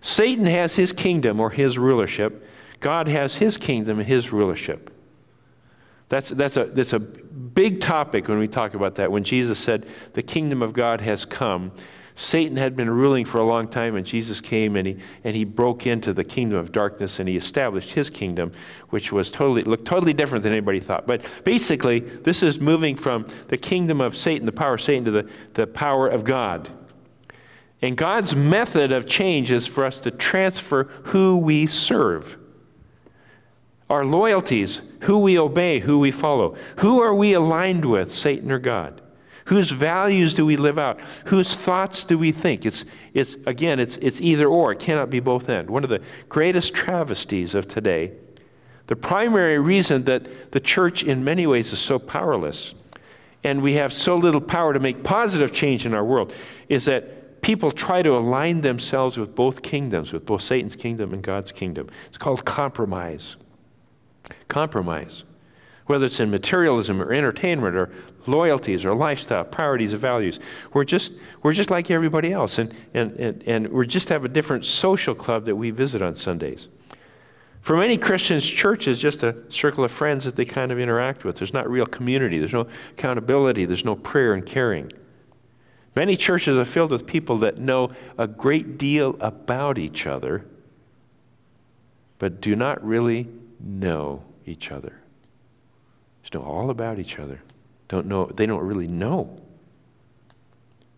[0.00, 2.44] Satan has his kingdom or his rulership,
[2.80, 4.90] God has his kingdom and his rulership.
[6.08, 9.12] That's, that's, a, that's a big topic when we talk about that.
[9.12, 11.70] When Jesus said, The kingdom of God has come,
[12.20, 15.44] Satan had been ruling for a long time, and Jesus came and he, and he
[15.44, 18.52] broke into the kingdom of darkness and he established his kingdom,
[18.90, 21.06] which was totally, looked totally different than anybody thought.
[21.06, 25.10] But basically, this is moving from the kingdom of Satan, the power of Satan, to
[25.10, 26.68] the, the power of God.
[27.80, 32.36] And God's method of change is for us to transfer who we serve.
[33.88, 36.54] Our loyalties, who we obey, who we follow.
[36.80, 39.00] Who are we aligned with, Satan or God?
[39.46, 41.00] Whose values do we live out?
[41.26, 42.66] Whose thoughts do we think?
[42.66, 44.72] It's, it's again, it's, it's either or.
[44.72, 45.70] It cannot be both end.
[45.70, 48.12] One of the greatest travesties of today,
[48.86, 52.74] the primary reason that the church in many ways is so powerless
[53.42, 56.32] and we have so little power to make positive change in our world
[56.68, 61.22] is that people try to align themselves with both kingdoms, with both Satan's kingdom and
[61.22, 61.88] God's kingdom.
[62.08, 63.36] It's called compromise.
[64.48, 65.24] Compromise
[65.90, 67.90] whether it's in materialism or entertainment or
[68.26, 70.40] loyalties or lifestyle, priorities or values.
[70.72, 74.28] We're just, we're just like everybody else, and, and, and, and we just have a
[74.28, 76.68] different social club that we visit on Sundays.
[77.60, 81.24] For many Christians, church is just a circle of friends that they kind of interact
[81.24, 81.36] with.
[81.36, 84.90] There's not real community, there's no accountability, there's no prayer and caring.
[85.94, 90.46] Many churches are filled with people that know a great deal about each other,
[92.18, 93.28] but do not really
[93.58, 95.00] know each other.
[96.22, 97.40] Just know all about each other.
[97.90, 99.38] Don't know, they don't really know.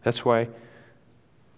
[0.05, 0.49] That's why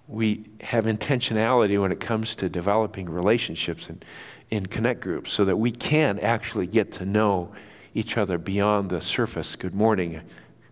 [0.09, 4.03] we have intentionality when it comes to developing relationships and
[4.49, 7.53] in connect groups so that we can actually get to know
[7.92, 9.57] each other beyond the surface.
[9.57, 10.23] Good morning.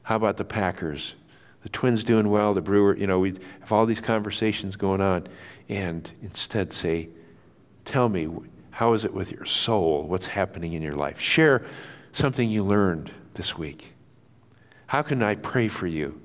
[0.05, 1.17] How about the Packers?
[1.63, 5.27] the twins doing well, the brewer, you know, we have all these conversations going on,
[5.69, 7.09] and instead say,
[7.85, 8.29] Tell me,
[8.71, 10.05] how is it with your soul?
[10.05, 11.19] What's happening in your life?
[11.19, 11.65] Share
[12.13, 13.93] something you learned this week.
[14.93, 16.21] How can I pray for you?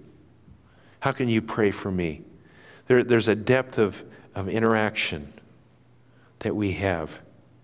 [1.00, 2.24] How can you pray for me?
[2.88, 4.04] There, there's a depth of,
[4.36, 5.32] of interaction
[6.40, 7.20] that we have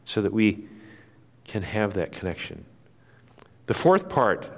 [0.05, 0.65] so that we
[1.45, 2.63] can have that connection.
[3.65, 4.49] The fourth part,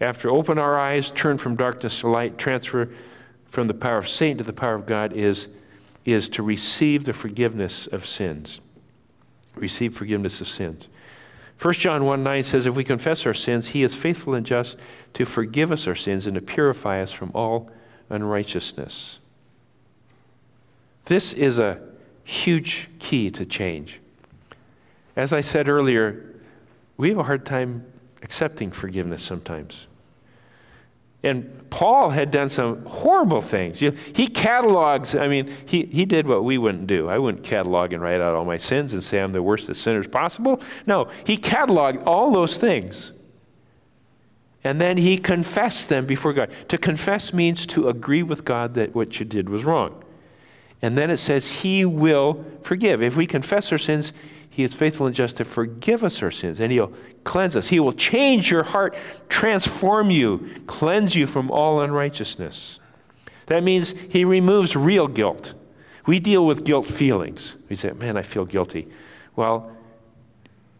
[0.00, 2.88] after open our eyes, turn from darkness to light, transfer
[3.50, 5.58] from the power of Satan to the power of God, is,
[6.06, 8.62] is to receive the forgiveness of sins.
[9.56, 10.88] Receive forgiveness of sins.
[11.60, 14.78] 1 John 1 9 says, If we confess our sins, he is faithful and just
[15.14, 17.70] to forgive us our sins and to purify us from all
[18.10, 19.18] unrighteousness.
[21.06, 21.80] This is a
[22.24, 24.00] huge key to change.
[25.16, 26.24] As I said earlier,
[26.96, 27.84] we have a hard time
[28.22, 29.86] accepting forgiveness sometimes.
[31.22, 33.80] And Paul had done some horrible things.
[33.80, 37.08] He catalogs, I mean, he, he did what we wouldn't do.
[37.08, 39.76] I wouldn't catalog and write out all my sins and say I'm the worst of
[39.76, 40.60] sinners possible.
[40.86, 43.12] No, he cataloged all those things.
[44.64, 46.50] And then he confessed them before God.
[46.68, 50.04] To confess means to agree with God that what you did was wrong.
[50.80, 53.02] And then it says, He will forgive.
[53.02, 54.12] If we confess our sins,
[54.52, 56.92] He is faithful and just to forgive us our sins, and He'll
[57.24, 57.68] cleanse us.
[57.68, 58.94] He will change your heart,
[59.30, 62.78] transform you, cleanse you from all unrighteousness.
[63.46, 65.54] That means He removes real guilt.
[66.04, 67.64] We deal with guilt feelings.
[67.70, 68.88] We say, Man, I feel guilty.
[69.36, 69.74] Well,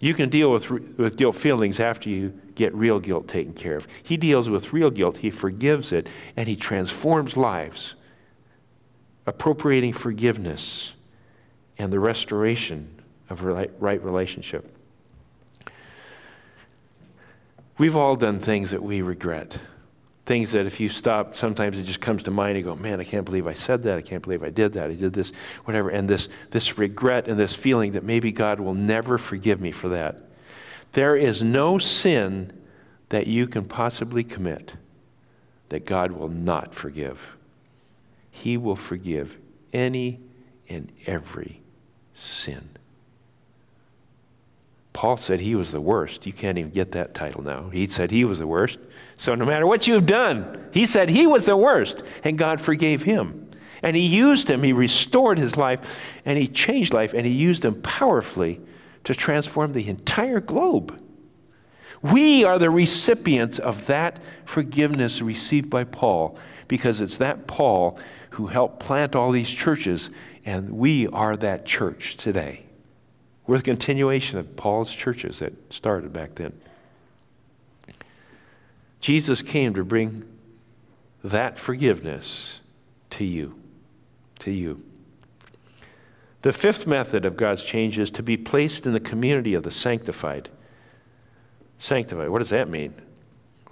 [0.01, 3.89] you can deal with, with guilt feelings after you get real guilt taken care of.
[4.03, 6.07] He deals with real guilt, He forgives it,
[6.37, 7.95] and He transforms lives,
[9.25, 10.93] appropriating forgiveness
[11.79, 13.02] and the restoration
[13.33, 14.77] of right relationship.
[17.79, 19.59] We've all done things that we regret.
[20.25, 22.57] Things that if you stop, sometimes it just comes to mind.
[22.57, 23.99] You go, man, I can't believe I said that.
[23.99, 24.89] I can't believe I did that.
[24.89, 25.33] I did this,
[25.65, 25.91] whatever.
[25.91, 29.89] And this, this regret and this feeling that maybe God will never forgive me for
[29.89, 30.23] that.
[30.93, 32.53] There is no sin
[33.09, 34.75] that you can possibly commit
[35.71, 37.37] that God will not forgive.
[38.31, 39.37] He will forgive
[39.73, 40.21] any
[40.69, 41.63] and every
[42.15, 42.69] sin.
[44.93, 46.27] Paul said he was the worst.
[46.27, 47.71] You can't even get that title now.
[47.71, 48.79] He said he was the worst.
[49.17, 53.03] So no matter what you've done, he said he was the worst, and God forgave
[53.03, 53.51] him.
[53.83, 55.81] And he used him, he restored his life,
[56.25, 58.61] and he changed life, and he used him powerfully
[59.05, 61.01] to transform the entire globe.
[62.01, 67.99] We are the recipients of that forgiveness received by Paul because it's that Paul
[68.31, 70.11] who helped plant all these churches,
[70.45, 72.62] and we are that church today.
[73.47, 76.53] We're the continuation of Paul's churches that started back then.
[79.01, 80.25] Jesus came to bring
[81.25, 82.61] that forgiveness
[83.11, 83.59] to you.
[84.41, 84.83] To you.
[86.43, 89.71] The fifth method of God's change is to be placed in the community of the
[89.71, 90.49] sanctified.
[91.79, 92.95] Sanctified, what does that mean?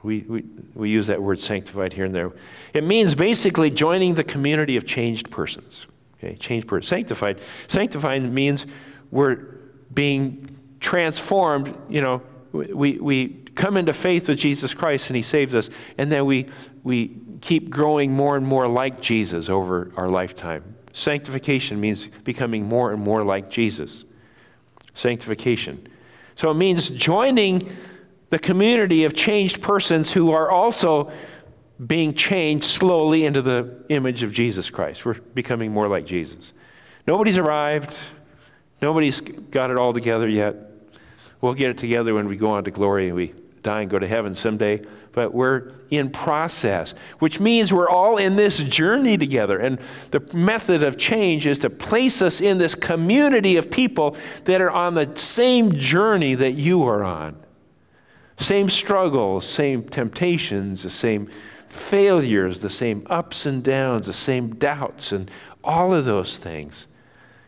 [0.02, 2.33] We, we, we use that word sanctified here and there.
[2.72, 5.87] It means basically joining the community of changed persons.
[6.18, 6.88] Okay, changed person.
[6.88, 7.38] Sanctified.
[7.66, 8.66] Sanctified means
[9.11, 9.60] we're
[9.92, 12.22] being transformed, you know,
[12.53, 16.46] we, we come into faith with Jesus Christ and he saves us, and then we,
[16.83, 20.76] we keep growing more and more like Jesus over our lifetime.
[20.92, 24.05] Sanctification means becoming more and more like Jesus.
[24.94, 25.87] Sanctification.
[26.35, 27.70] So it means joining
[28.31, 31.12] the community of changed persons who are also
[31.85, 35.05] being changed slowly into the image of Jesus Christ.
[35.05, 36.53] We're becoming more like Jesus.
[37.07, 37.96] Nobody's arrived.
[38.83, 40.57] Nobody's got it all together yet.
[41.40, 43.99] We'll get it together when we go on to glory and we die and go
[43.99, 44.83] to heaven someday.
[45.12, 49.59] But we're in process, which means we're all in this journey together.
[49.59, 49.79] And
[50.12, 54.71] the method of change is to place us in this community of people that are
[54.71, 57.37] on the same journey that you are on.
[58.37, 61.29] Same struggles, same temptations, the same
[61.69, 65.31] failures, the same ups and downs, the same doubts, and
[65.62, 66.87] all of those things.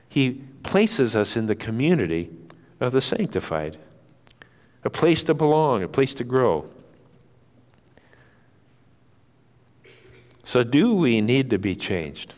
[0.09, 2.31] He places us in the community
[2.81, 3.79] of the sanctified,
[4.85, 6.69] a place to belong, a place to grow.
[10.45, 12.35] So, do we need to be changed?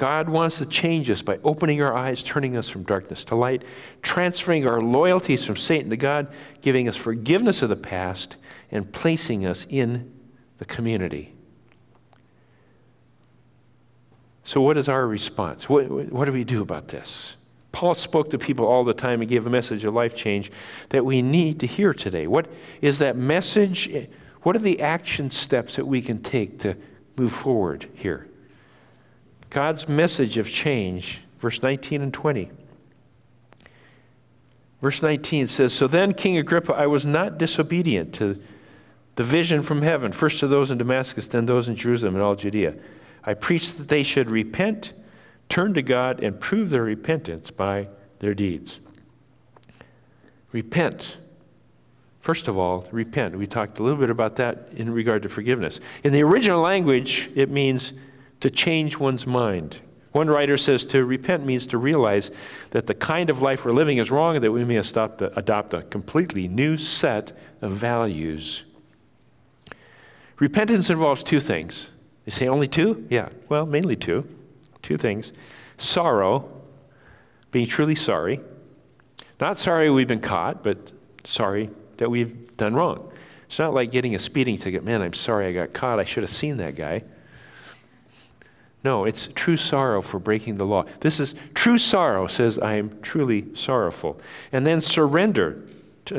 [0.00, 3.62] God wants to change us by opening our eyes, turning us from darkness to light,
[4.00, 6.26] transferring our loyalties from Satan to God,
[6.62, 8.36] giving us forgiveness of the past,
[8.70, 10.10] and placing us in
[10.58, 11.34] the community.
[14.50, 15.68] So, what is our response?
[15.68, 17.36] What, what do we do about this?
[17.70, 20.50] Paul spoke to people all the time and gave a message of life change
[20.88, 22.26] that we need to hear today.
[22.26, 22.48] What
[22.80, 24.08] is that message?
[24.42, 26.76] What are the action steps that we can take to
[27.16, 28.26] move forward here?
[29.50, 32.50] God's message of change, verse 19 and 20.
[34.82, 38.36] Verse 19 says, So then, King Agrippa, I was not disobedient to
[39.14, 42.34] the vision from heaven, first to those in Damascus, then those in Jerusalem and all
[42.34, 42.74] Judea.
[43.24, 44.92] I preached that they should repent,
[45.48, 47.88] turn to God, and prove their repentance by
[48.20, 48.78] their deeds.
[50.52, 51.16] Repent.
[52.20, 53.36] First of all, repent.
[53.36, 55.80] We talked a little bit about that in regard to forgiveness.
[56.04, 57.98] In the original language, it means
[58.40, 59.80] to change one's mind.
[60.12, 62.30] One writer says to repent means to realize
[62.70, 65.36] that the kind of life we're living is wrong and that we may adopt a,
[65.38, 68.64] adopt a completely new set of values.
[70.38, 71.90] Repentance involves two things.
[72.30, 73.08] They say only two?
[73.10, 74.24] Yeah, well, mainly two.
[74.82, 75.32] Two things
[75.78, 76.48] sorrow,
[77.50, 78.38] being truly sorry.
[79.40, 80.92] Not sorry we've been caught, but
[81.24, 83.10] sorry that we've done wrong.
[83.46, 84.84] It's not like getting a speeding ticket.
[84.84, 85.98] Man, I'm sorry I got caught.
[85.98, 87.02] I should have seen that guy.
[88.84, 90.84] No, it's true sorrow for breaking the law.
[91.00, 94.20] This is true sorrow, says, I am truly sorrowful.
[94.52, 95.64] And then surrender.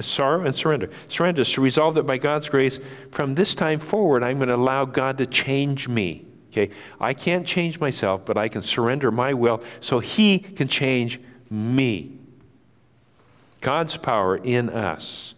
[0.02, 0.90] Sorrow and surrender.
[1.08, 2.80] Surrender is to resolve that by God's grace,
[3.12, 6.26] from this time forward, I'm going to allow God to change me.
[6.52, 6.74] Okay?
[7.00, 11.20] I can't change myself, but I can surrender my will so He can change
[11.50, 12.18] me.
[13.62, 15.36] God's power in us.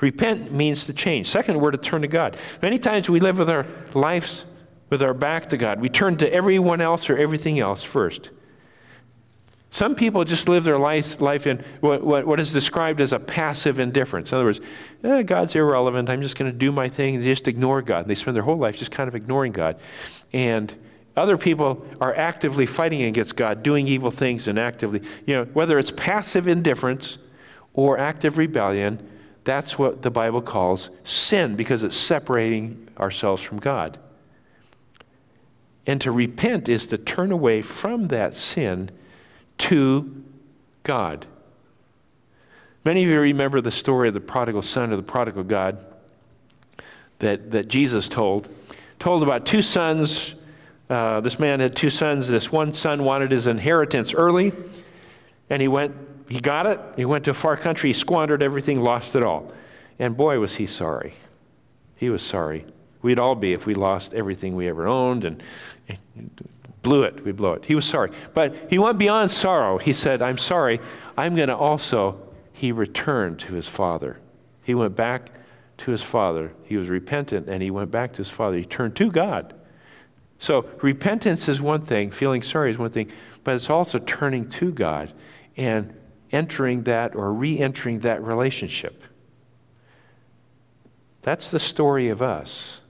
[0.00, 1.26] Repent means to change.
[1.28, 2.36] Second word, to turn to God.
[2.62, 4.52] Many times we live with our lives
[4.90, 5.80] with our back to God.
[5.80, 8.30] We turn to everyone else or everything else first.
[9.76, 13.18] Some people just live their life, life in what, what, what is described as a
[13.18, 14.32] passive indifference.
[14.32, 14.62] In other words,
[15.04, 16.08] eh, God's irrelevant.
[16.08, 17.18] I'm just going to do my thing.
[17.18, 18.06] They just ignore God.
[18.06, 19.76] They spend their whole life just kind of ignoring God.
[20.32, 20.74] And
[21.14, 25.78] other people are actively fighting against God, doing evil things and actively, you know, whether
[25.78, 27.18] it's passive indifference
[27.74, 29.06] or active rebellion,
[29.44, 33.98] that's what the Bible calls sin because it's separating ourselves from God.
[35.86, 38.90] And to repent is to turn away from that sin
[39.58, 40.24] to
[40.82, 41.26] God.
[42.84, 45.84] Many of you remember the story of the prodigal son or the prodigal God
[47.18, 48.48] that, that Jesus told.
[48.98, 50.42] Told about two sons.
[50.88, 52.28] Uh, this man had two sons.
[52.28, 54.52] This one son wanted his inheritance early,
[55.50, 55.96] and he went,
[56.28, 56.80] he got it.
[56.96, 59.52] He went to a far country, he squandered everything, lost it all.
[59.98, 61.14] And boy, was he sorry.
[61.96, 62.66] He was sorry.
[63.02, 65.42] We'd all be if we lost everything we ever owned and,
[65.88, 66.30] and
[66.86, 67.24] blew it.
[67.24, 67.64] We'd blow it.
[67.64, 68.12] He was sorry.
[68.32, 69.78] But he went beyond sorrow.
[69.78, 70.78] He said, I'm sorry.
[71.18, 72.16] I'm going to also,
[72.52, 74.20] he returned to his father.
[74.62, 75.30] He went back
[75.78, 76.52] to his father.
[76.62, 78.56] He was repentant and he went back to his father.
[78.56, 79.52] He turned to God.
[80.38, 83.10] So repentance is one thing, feeling sorry is one thing,
[83.42, 85.12] but it's also turning to God
[85.56, 85.92] and
[86.30, 89.02] entering that or re entering that relationship.
[91.22, 92.80] That's the story of us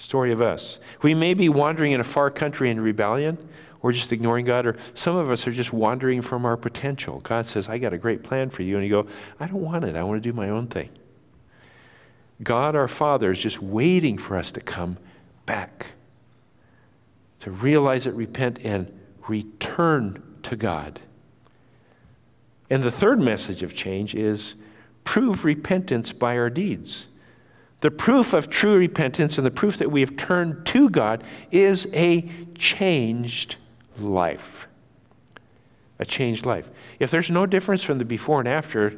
[0.00, 0.78] story of us.
[1.02, 3.38] We may be wandering in a far country in rebellion
[3.82, 7.20] or just ignoring God, or some of us are just wandering from our potential.
[7.20, 8.76] God says, I got a great plan for you.
[8.76, 9.06] And you go,
[9.38, 9.96] I don't want it.
[9.96, 10.90] I want to do my own thing.
[12.42, 14.98] God our Father is just waiting for us to come
[15.46, 15.92] back,
[17.40, 18.90] to realize it, repent, and
[19.28, 21.00] return to God.
[22.68, 24.56] And the third message of change is
[25.04, 27.08] prove repentance by our deeds.
[27.80, 31.92] The proof of true repentance and the proof that we have turned to God is
[31.94, 33.56] a changed
[33.98, 34.66] life.
[35.98, 36.70] A changed life.
[36.98, 38.96] If there's no difference from the before and after,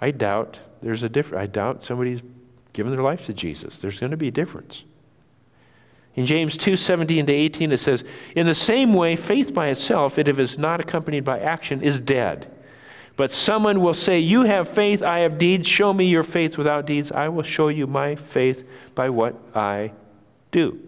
[0.00, 1.42] I doubt there's a difference.
[1.42, 2.22] I doubt somebody's
[2.72, 3.80] given their life to Jesus.
[3.80, 4.84] There's going to be a difference.
[6.14, 8.04] In James 2 17 to 18, it says,
[8.34, 12.00] In the same way, faith by itself, if it is not accompanied by action, is
[12.00, 12.52] dead.
[13.18, 15.66] But someone will say, You have faith, I have deeds.
[15.66, 17.10] Show me your faith without deeds.
[17.10, 19.90] I will show you my faith by what I
[20.52, 20.80] do.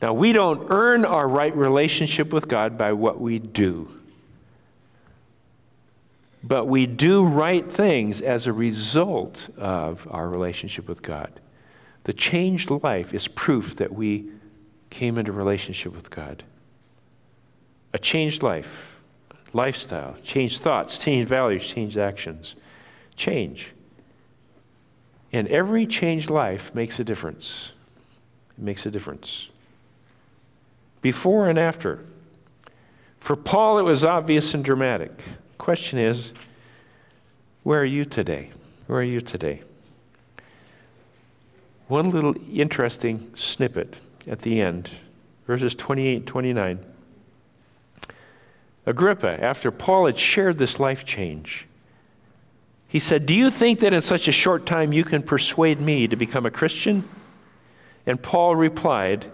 [0.00, 3.90] Now, we don't earn our right relationship with God by what we do.
[6.42, 11.38] But we do right things as a result of our relationship with God.
[12.04, 14.30] The changed life is proof that we
[14.88, 16.44] came into relationship with God.
[17.92, 18.95] A changed life
[19.52, 22.54] lifestyle, change thoughts, change values, change actions.
[23.16, 23.72] Change.
[25.32, 27.72] And every changed life makes a difference.
[28.56, 29.48] It makes a difference.
[31.02, 32.04] Before and after.
[33.20, 35.10] For Paul, it was obvious and dramatic.
[35.58, 36.32] Question is,
[37.64, 38.50] where are you today?
[38.86, 39.62] Where are you today?
[41.88, 44.90] One little interesting snippet at the end,
[45.46, 46.78] verses 28 and 29.
[48.86, 51.66] Agrippa, after Paul had shared this life change,
[52.86, 56.06] he said, Do you think that in such a short time you can persuade me
[56.06, 57.06] to become a Christian?
[58.06, 59.26] And Paul replied,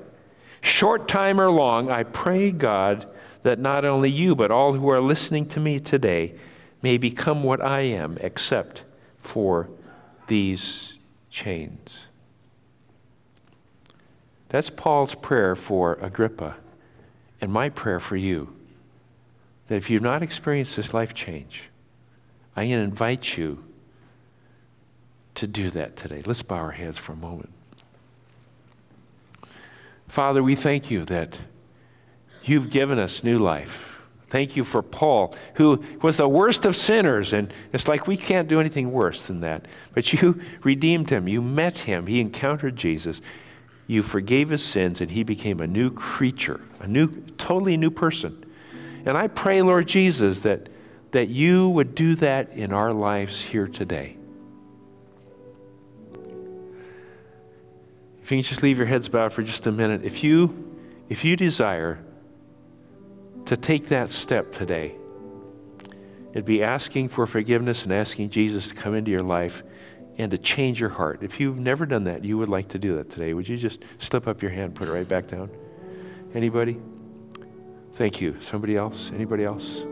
[0.62, 3.10] Short time or long, I pray God
[3.42, 6.34] that not only you, but all who are listening to me today
[6.80, 8.82] may become what I am, except
[9.18, 9.68] for
[10.28, 10.98] these
[11.30, 12.04] chains.
[14.48, 16.56] That's Paul's prayer for Agrippa,
[17.40, 18.54] and my prayer for you.
[19.72, 21.62] That if you've not experienced this life change,
[22.54, 23.64] I invite you
[25.34, 26.20] to do that today.
[26.26, 27.48] Let's bow our heads for a moment.
[30.08, 31.38] Father, we thank you that
[32.44, 33.98] you've given us new life.
[34.28, 37.32] Thank you for Paul, who was the worst of sinners.
[37.32, 39.64] And it's like we can't do anything worse than that.
[39.94, 41.28] But you redeemed him.
[41.28, 42.08] You met him.
[42.08, 43.22] He encountered Jesus.
[43.86, 47.08] You forgave his sins, and he became a new creature, a new,
[47.38, 48.41] totally new person.
[49.04, 50.68] And I pray, Lord Jesus, that
[51.12, 54.16] that you would do that in our lives here today.
[58.22, 61.24] If you can just leave your heads bowed for just a minute, if you, if
[61.24, 62.02] you desire
[63.46, 64.94] to take that step today,
[66.32, 69.62] it'd be asking for forgiveness and asking Jesus to come into your life
[70.16, 71.22] and to change your heart.
[71.22, 73.34] If you've never done that, you would like to do that today.
[73.34, 75.50] Would you just slip up your hand, put it right back down?
[76.32, 76.80] Anybody?
[77.94, 78.40] Thank you.
[78.40, 79.12] Somebody else?
[79.12, 79.82] Anybody else?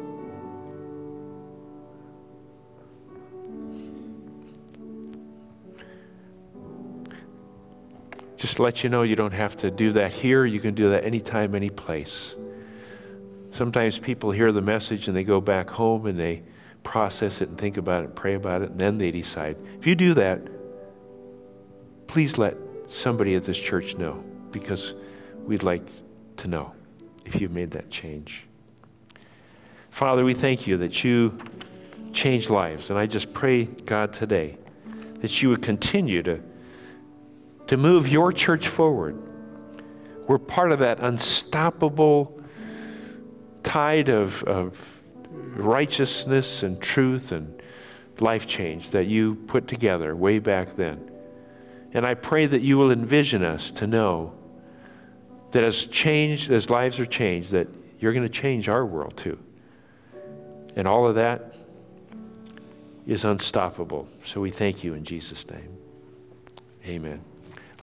[8.36, 10.46] Just to let you know, you don't have to do that here.
[10.46, 12.34] You can do that anytime, any place.
[13.50, 16.42] Sometimes people hear the message and they go back home and they
[16.82, 19.56] process it and think about it and pray about it, and then they decide.
[19.78, 20.40] If you do that,
[22.06, 22.56] please let
[22.88, 24.94] somebody at this church know because
[25.44, 25.86] we'd like
[26.38, 26.72] to know
[27.34, 28.46] if you've made that change.
[29.90, 31.38] Father, we thank you that you
[32.12, 32.90] change lives.
[32.90, 34.56] And I just pray, God, today
[35.20, 36.40] that you would continue to
[37.68, 39.16] to move your church forward.
[40.26, 42.42] We're part of that unstoppable
[43.62, 45.00] tide of, of
[45.30, 47.62] righteousness and truth and
[48.18, 51.12] life change that you put together way back then.
[51.92, 54.34] And I pray that you will envision us to know
[55.52, 59.38] that as changed, as lives are changed, that you're going to change our world too.
[60.76, 61.54] And all of that
[63.06, 64.08] is unstoppable.
[64.22, 65.76] So we thank you in Jesus' name.
[66.86, 67.20] Amen.